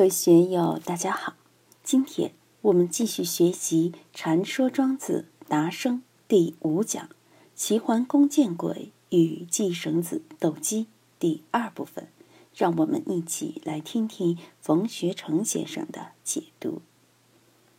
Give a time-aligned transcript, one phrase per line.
[0.00, 1.34] 各位学友，大家好！
[1.82, 7.10] 今天我们继续学习《传说庄子达生》第五讲
[7.54, 10.86] “齐桓公见鬼与季绳子斗鸡”
[11.20, 12.08] 第二部分，
[12.54, 16.80] 让我们一起来听听冯学成先生的解读。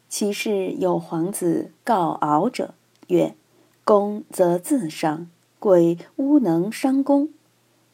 [0.07, 2.75] 其是有皇子告敖者
[3.07, 3.35] 曰
[3.83, 5.27] ：“公则自伤，
[5.57, 7.29] 鬼乌能伤公。”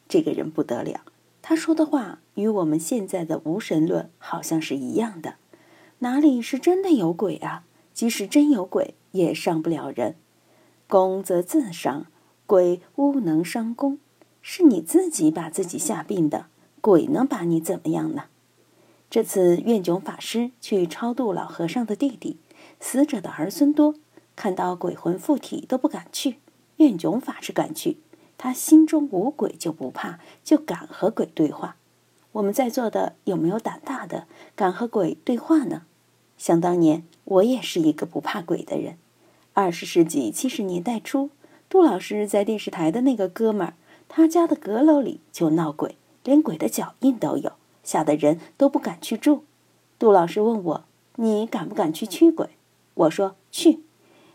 [0.06, 1.00] 这个人不得了，
[1.40, 2.18] 他说的话。
[2.38, 5.34] 与我们现在的无神论好像是一样的，
[5.98, 7.64] 哪里是真的有鬼啊？
[7.92, 10.14] 即使真有鬼，也伤不了人。
[10.86, 12.06] 公则自伤，
[12.46, 13.98] 鬼无能伤公，
[14.40, 16.46] 是你自己把自己吓病的，
[16.80, 18.26] 鬼能把你怎么样呢？
[19.10, 22.36] 这次愿炯法师去超度老和尚的弟弟，
[22.78, 23.96] 死者的儿孙多，
[24.36, 26.36] 看到鬼魂附体都不敢去，
[26.76, 27.98] 愿炯法师敢去，
[28.36, 31.74] 他心中无鬼就不怕，就敢和鬼对话。
[32.38, 35.82] 我们在座的有没有胆大的敢和鬼对话呢？
[36.36, 38.96] 想当年，我也是一个不怕鬼的人。
[39.54, 41.30] 二十世纪七十年代初，
[41.68, 43.74] 杜老师在电视台的那个哥们儿，
[44.08, 49.42] 他家的阁楼里就闹鬼，连鬼的脚印都有，吓得人都不敢去住。
[49.98, 50.84] 杜老师问我
[51.16, 52.50] ：“你敢不敢去驱鬼？”
[52.94, 53.80] 我说：“去。”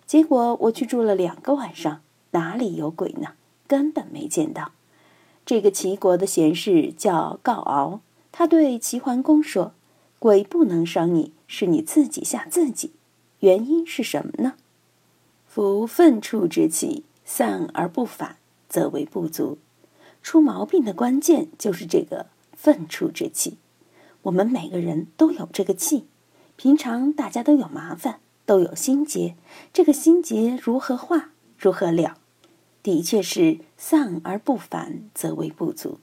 [0.05, 3.29] 结果我去住了两个晚上，哪里有鬼呢？
[3.65, 4.73] 根本没见到。
[5.45, 7.99] 这个齐国的贤士叫告敖，
[8.31, 9.73] 他对齐桓公说
[10.17, 12.91] ：“鬼不能伤你，是你自己吓自己。
[13.39, 14.53] 原因是什么呢？
[15.45, 18.37] 夫愤触之气散而不返，
[18.69, 19.57] 则为不足。
[20.21, 23.57] 出毛病的关键就是这个愤触之气。
[24.23, 26.05] 我们每个人都有这个气，
[26.55, 29.35] 平常大家都有麻烦，都有心结。
[29.73, 31.31] 这个心结如何化？
[31.57, 32.17] 如何了？”
[32.83, 35.99] 的确是散而不返，则为不足。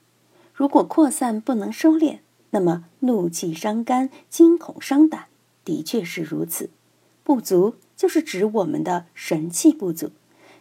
[0.53, 2.17] 如果扩散不能收敛，
[2.49, 5.27] 那么怒气伤肝，惊恐伤胆，
[5.63, 6.71] 的确是如此。
[7.23, 10.09] 不足就是指我们的神气不足。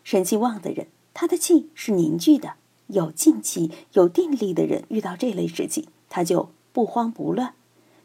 [0.05, 2.55] 神气旺的人，他的气是凝聚的，
[2.89, 7.55] 有静气、有定力的人，遇到这类事情，他就不慌不乱。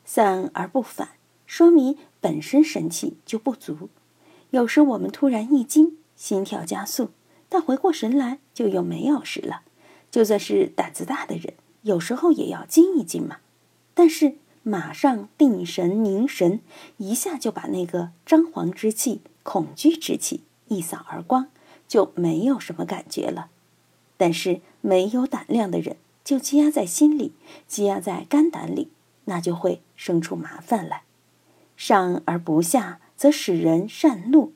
[0.06, 1.09] 散而不返，
[1.46, 3.90] 说明本身神气就不足。
[4.52, 7.09] 有时我们突然一惊，心跳加速。
[7.56, 9.62] 但回过神来，就又没有事了。
[10.12, 13.38] 就算是胆子大的人，有时候也要惊一惊嘛。
[13.94, 16.60] 但是马上定神凝神，
[16.98, 21.48] 一下就把那个张皇之气、恐惧之气一扫而光，
[21.88, 23.48] 就没有什么感觉了。
[24.18, 25.96] 但是没有胆量的人，
[26.26, 27.32] 就积压在心里，
[27.70, 28.90] 积压在肝胆里，
[29.24, 31.04] 那就会生出麻烦来。
[31.78, 34.52] 上而不下，则使人善怒。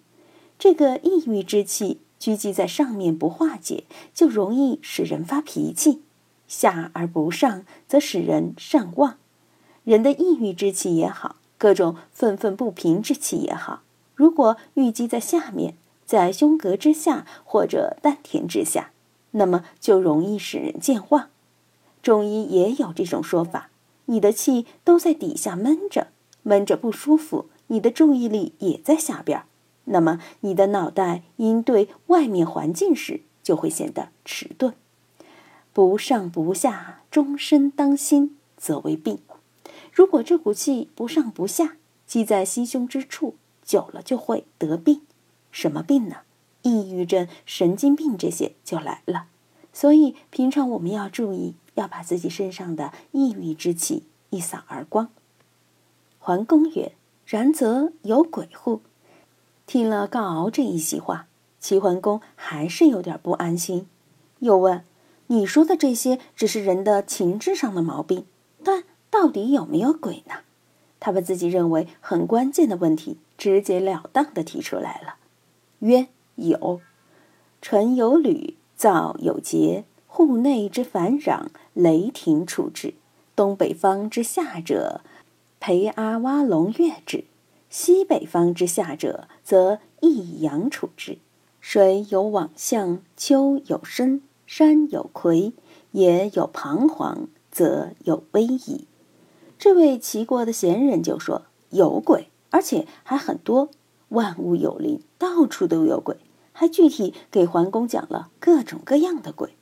[0.58, 2.02] 这个抑郁之气。
[2.20, 6.02] 聚集在上面不化解，就容易使人发脾气；
[6.48, 9.18] 下而不上，则使人善忘。
[9.86, 13.82] 人的抑郁之气也好，各种愤愤不平之气也好，
[14.14, 15.76] 如果郁积在下面，
[16.06, 18.92] 在胸膈之下或者丹田之下，
[19.32, 21.30] 那么就容易使人健忘。
[22.02, 23.70] 中医也有这种说法：
[24.06, 26.08] 你的气都在底下闷着，
[26.44, 29.46] 闷着不舒服，你的注意力也在下边儿。
[29.92, 34.74] 那么，你的脑袋应对外面环境时，就会显得迟钝。
[35.74, 39.20] 不上不下，终身当心，则为病。
[39.92, 45.02] 如果这股气不上不下，积在心胸之处，久了就会得病。
[45.52, 46.18] 什么病呢？
[46.62, 49.26] 抑郁症、神经病这些就来了。
[49.74, 55.10] 所以，平常我们要注意，要把自己身上的抑郁之气一扫而光。
[56.20, 56.92] 桓公曰
[57.26, 58.82] ：“然则有鬼乎？”
[59.70, 61.28] 听了告敖这一席话，
[61.60, 63.86] 齐桓公还是有点不安心，
[64.40, 64.84] 又问
[65.28, 68.26] ：“你说的这些只是人的情志上的毛病，
[68.64, 70.38] 但到底有没有鬼呢？”
[71.00, 75.18] 他把自己认为很关键的问题直截了当的提出来了，
[75.82, 76.82] 曰：“有。
[77.62, 82.96] 臣有履，灶有节，户内之烦攘，雷霆处置；
[83.36, 85.02] 东北方之下者，
[85.60, 87.26] 裴阿挖龙月之。”
[87.70, 91.20] 西北方之下者，则易阳处之。
[91.62, 95.54] 水有往向，丘有深，山有魁，
[95.92, 98.88] 野有彷徨，则有危矣。
[99.60, 103.70] 这位齐国的贤人就说：“有鬼，而且还很多，
[104.08, 106.18] 万物有灵，到处都有鬼。”
[106.52, 109.56] 还具体给桓公讲了各种各样的鬼。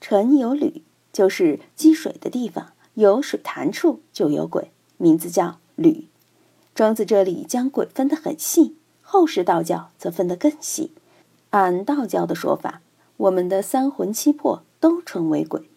[0.00, 0.82] 辰有吕，
[1.12, 6.06] 就是积水的地方，有水潭处就有鬼，名字叫吕。
[6.74, 10.90] 庄子这里将鬼分得很细，后世道教则分得更细。
[11.50, 12.80] 按道教的说法，
[13.16, 15.68] 我们的三魂七魄都称为鬼。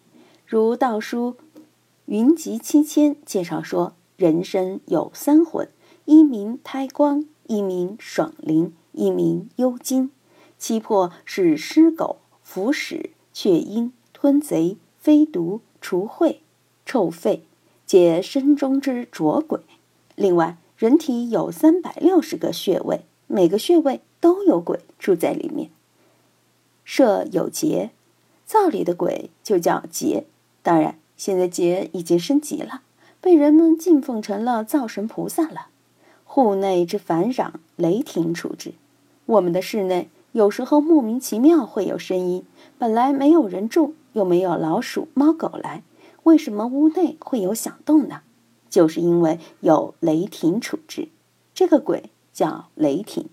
[0.44, 1.36] 如《道书·
[2.06, 5.68] 云集七千》介绍说，人身有三魂，
[6.04, 10.10] 一名胎光，一名爽灵，一名幽精。
[10.58, 16.38] 七魄是尸狗、腐屎、雀鹰、吞贼、飞毒、除秽、
[16.84, 17.44] 臭肺，
[17.86, 19.60] 皆身中之浊鬼。
[20.16, 25.70] 另外，人体有三百六十个穴位，每个穴位都有鬼住在里面。
[26.84, 27.90] 设有劫，
[28.46, 30.26] 灶里的鬼就叫劫。
[30.62, 32.82] 当然，现在劫已经升级了，
[33.20, 35.66] 被人们敬奉成了灶神菩萨了。
[36.22, 38.74] 户内之烦扰，雷霆处置。
[39.26, 42.44] 我们的室内有时候莫名其妙会有声音，
[42.78, 45.82] 本来没有人住，又没有老鼠、猫狗来，
[46.22, 48.20] 为什么屋内会有响动呢？
[48.70, 51.08] 就是因为有雷霆处置，
[51.54, 53.28] 这个鬼叫雷霆。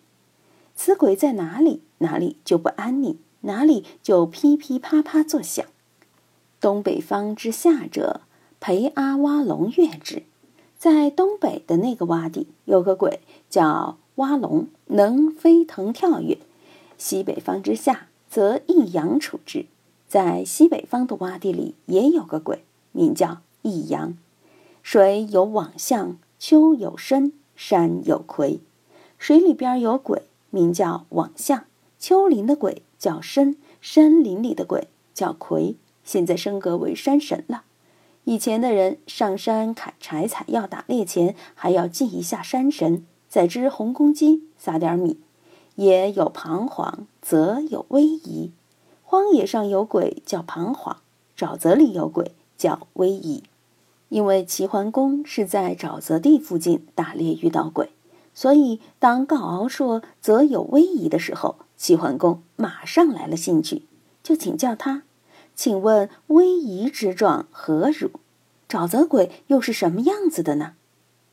[0.76, 5.66] 此鬼在哪里，哪里就不安宁，哪里就噼噼啪啪作响。
[6.60, 8.22] 东北方之下者，
[8.60, 10.24] 裴阿蛙龙月之。
[10.78, 16.38] 在东北的那个洼地，有个鬼叫蛙龙，能飞腾跳跃。
[16.98, 19.68] 西北方之下，则易阳处置。
[20.08, 24.18] 在西北方的洼地里，也有个鬼，名叫易阳。
[24.88, 28.60] 水有网象，丘有深，山有魁。
[29.18, 30.22] 水里边有鬼，
[30.52, 31.62] 名叫网象；
[31.98, 35.76] 丘陵的鬼叫深，山林里的鬼叫魁。
[36.04, 37.64] 现在升格为山神了。
[38.26, 45.20] 以前的人上山砍柴采药打猎前，还要祭一下山神，再支红公鸡，撒点米。
[45.74, 48.52] 也有彷徨，则有威仪。
[49.02, 50.98] 荒野上有鬼叫彷徨，
[51.36, 53.42] 沼泽里有鬼叫威仪。
[54.10, 57.90] 因为齐桓公是在沼泽地附近打猎遇到鬼，
[58.34, 63.84] 所以当告敖说“则有威仪”的时候，齐桓公马上来了兴趣，
[64.24, 65.04] 就请教他
[65.56, 68.12] ：“请问威仪之状何如？
[68.70, 70.74] 沼泽鬼又是什么样子的呢？”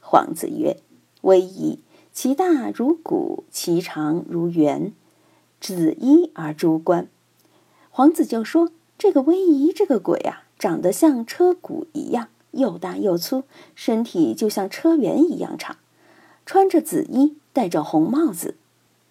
[0.00, 0.78] 皇子曰
[1.22, 1.80] ：“威仪，
[2.12, 4.92] 其大如谷，其长如圆，
[5.60, 7.08] 子衣而诸冠。”
[7.90, 13.44] 皇子就说：“这个威仪这个鬼啊，长得像车骨一样。”又大又粗，
[13.74, 15.76] 身体就像车辕一样长，
[16.46, 18.54] 穿着紫衣，戴着红帽子。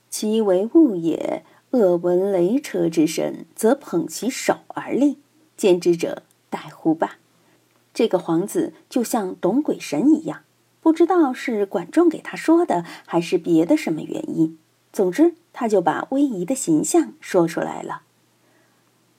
[0.10, 5.18] 其为物也，恶闻雷车之神，则捧其手而立。
[5.56, 7.18] 见之者，待乎罢。
[7.94, 10.44] 这个皇子就像懂鬼神一样，
[10.82, 14.58] 不知道是管仲给他说的，还是别的什么原因。
[14.92, 18.02] 总之，他就把威仪的形象说出来了。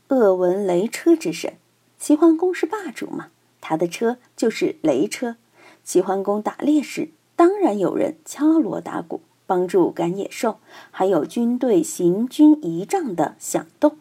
[0.08, 1.54] 恶闻雷车之神，
[1.98, 3.28] 齐桓公是霸主嘛？
[3.62, 5.36] 他的车就是雷车。
[5.82, 10.58] 齐桓公打猎时，当然有人敲锣打鼓帮助赶野兽，
[10.90, 13.96] 还有军队行军仪仗的响动。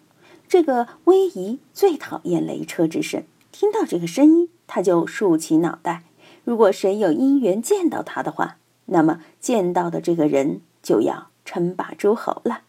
[0.47, 3.23] 这个威仪最讨厌雷车之声，
[3.53, 6.03] 听到这个声音，他就竖起脑袋。
[6.43, 12.61] 如果谁有因缘见到他的话，那么见到的这个人就要称霸诸侯了。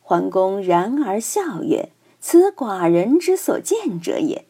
[0.00, 1.90] 桓公然而笑曰
[2.20, 4.46] ：“此寡人之所见者也。”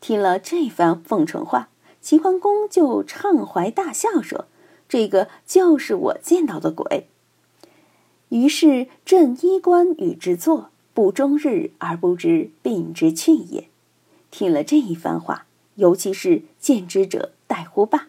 [0.00, 1.68] 听了这番奉承话，
[2.00, 4.46] 齐桓公就畅怀大笑说
[4.88, 7.08] ：“这个就是我见到的鬼。”
[8.30, 13.68] 于是朕衣冠与之坐，不终日而不知病之去也。
[14.30, 15.46] 听了这一番话，
[15.76, 18.08] 尤其是见之者待乎罢。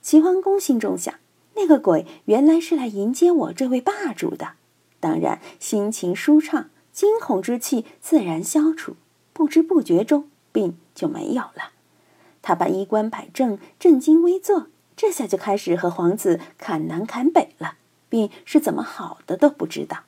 [0.00, 1.14] 齐桓公心中想：
[1.54, 4.54] 那个鬼原来是来迎接我这位霸主的，
[4.98, 8.96] 当然心情舒畅，惊恐之气自然消除，
[9.32, 10.28] 不知不觉中。
[10.50, 11.72] 病就没有了。
[12.40, 17.74] 他把衣冠摆正，正襟危坐，这下就开始和皇子侃南侃北了。
[18.08, 19.98] 病是怎么好的都不知道。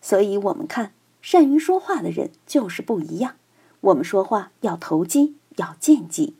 [0.00, 3.36] 所以，我们看，善于说话的人就是不一样。
[3.80, 6.34] 我们说话要投机，要见机。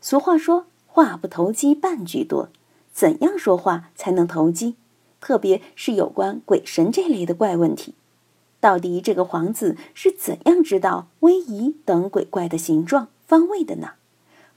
[0.00, 2.50] 俗话说：“话不投机半句多。”
[2.92, 4.74] 怎样说话才能投机？
[5.20, 7.94] 特别是有关鬼神这类的怪问题。
[8.60, 13.92] 到底这个皇子是怎样知道威仪等鬼怪的形状方位的呢？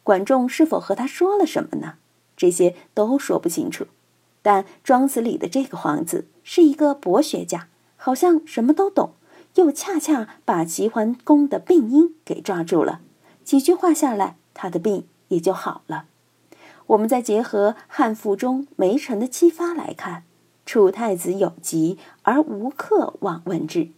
[0.03, 1.96] 管仲是否和他说了什么呢？
[2.36, 3.86] 这些都说不清楚。
[4.41, 9.13] 但庄子里的这个皇子是一个博学家，好像什么都懂，
[9.55, 13.01] 又恰恰把齐桓公的病因给抓住了。
[13.43, 16.05] 几句话下来，他的病也就好了。
[16.88, 20.24] 我们再结合汉赋中梅城的启发来看。
[20.65, 23.89] 楚太子有疾而无客往问之，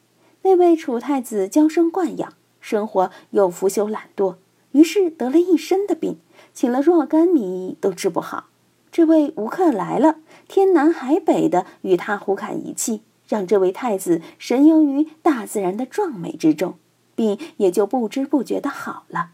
[0.41, 4.35] 那位楚太子娇生惯养，生活又腐朽懒惰，
[4.71, 6.17] 于是得了一身的病，
[6.53, 8.45] 请了若干名医都治不好。
[8.91, 10.17] 这位吴客来了，
[10.47, 16.75] 天南海北的与他胡侃一气，让这位太子神游于大自然的壮美之中，
[17.15, 19.31] 病也就不知不觉的好了。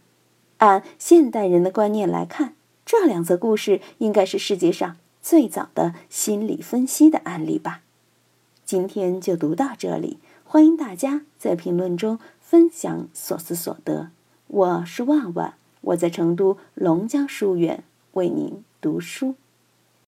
[0.57, 2.55] 按现代人的观念来看，
[2.85, 7.81] 这两则故事应该是世界上最早的心理分析的案例吧。
[8.65, 14.11] 今天就读到这里，欢迎大家在评论中分享所思所得。
[14.47, 17.83] 我是万万，我在成都龙江书院
[18.13, 19.35] 为您读书。